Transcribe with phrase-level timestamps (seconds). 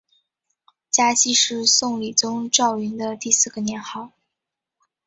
[0.89, 4.13] 嘉熙是宋理宗赵昀的第四个年号。